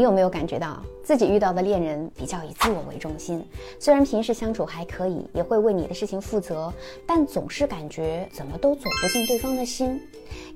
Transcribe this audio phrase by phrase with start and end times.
[0.00, 3.44] 你有没有感觉到自己遇到的恋人比较以自我为中心？
[3.78, 6.72] 虽然平时相处还可以，也会为你的事情负责，
[7.06, 10.00] 但总是感觉怎么都走不进对方的心。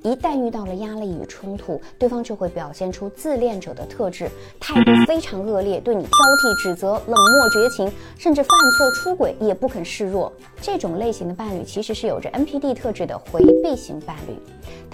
[0.02, 10.32] 一旦遇到了压力与冲突，对方就会表现出自恋者的特质，态度非常恶劣，对你挑剔、指责、冷漠绝情，甚至犯错出轨也不肯示弱。
[10.58, 14.34] 这种类型的伴侣其实是有着 NPD 特质的回避型伴侣。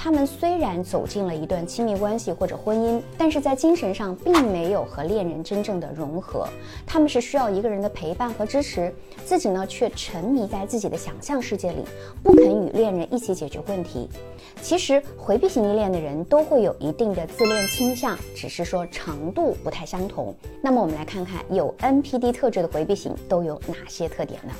[0.02, 6.48] 他们虽然走进了一段亲密关系或者婚姻，但是在精神上并没有和恋人真正的融合。
[6.86, 8.90] 他们是需要一个人的陪伴和支持，
[9.26, 11.84] 自己呢却沉迷在自己的想象世界里，
[12.22, 14.08] 不肯与恋人一起解决问题。
[14.62, 20.34] 其实回避型依恋的人都会有一定的自恋倾向，只是说程度不太相同。
[20.62, 24.54] 那么我们来看看有 NPD 特质的回避型都有哪些特点呢？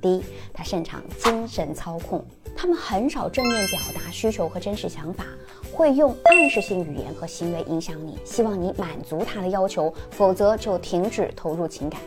[0.00, 2.24] 第一，他擅长精神操控。
[2.60, 5.24] 他们很少正面表达需求和真实想法，
[5.72, 11.98] 会用暗示性语言和行为影响你，希望你满足他的要求，否则就停止投入情感。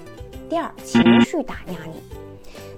[0.48, 2.04] 第二，情绪打压你。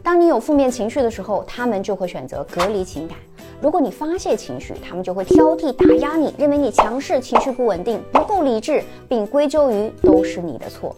[0.01, 3.17] 当你有负面情绪的时候，他们就会选择隔离情感。
[3.61, 10.95] 如果你发泄情绪，他们就会挑剔打压你，认为你强势、情绪不稳定、不够理智，并归咎于都是你的错。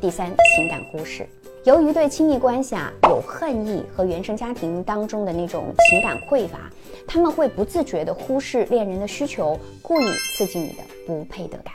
[0.00, 1.28] 第三，情感忽视。
[1.64, 6.70] 由于对亲密关系啊有恨意和原生家庭当中的那种情感匮乏，
[7.06, 11.74] 他们会不自觉地忽视恋人的需求，故意刺激你的不配得感。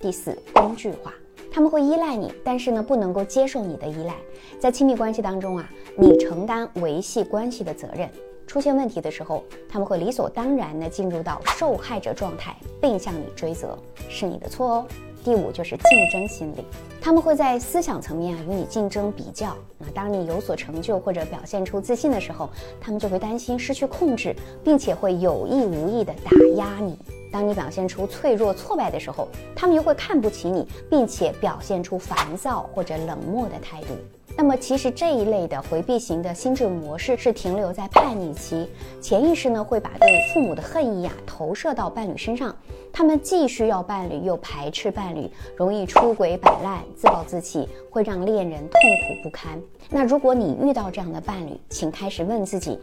[0.00, 1.12] 第四，工具化，
[1.52, 4.14] 他们会依赖你，但是呢不能够接受你的依赖。
[4.58, 8.08] 在亲密关系当中啊，你承担维系关系的责任，
[8.46, 14.86] 出现问题的时候，他们会理所当然地进入到受害者状态，并向你追责，是你的错哦。
[15.26, 16.64] 第五就是竞争心理，
[17.00, 19.56] 他们会在思想层面啊与你竞争比较。
[19.76, 22.48] 那当你有所成就或者表现出自信的时候，
[22.80, 24.32] 他们就会担心失去控制，
[24.62, 26.96] 并且会有意无意的打压你。
[27.32, 33.96] 当你表现出脆弱挫败的时候，他们又会看不起你，并且表现出烦躁或者冷漠的态度。
[34.38, 38.68] 那么其实这一类的回避型的心智模式是停留在叛逆期，
[39.00, 42.54] 潜意识呢会把对父母的恨意啊投射到伴侣身上，
[42.92, 49.58] 他们既需要伴侣又排斥伴侣，容易出轨摆烂、自暴自弃，会让恋人痛苦不堪。
[49.88, 52.78] 那如果你遇到这样的伴侣，请开始问自己：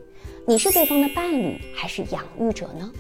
[0.48, 2.92] 你是对方的伴侣还是养育者呢？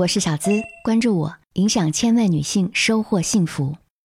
[0.00, 0.50] 我是小资，
[0.82, 3.76] 关注我，影响千万女性，收获幸福。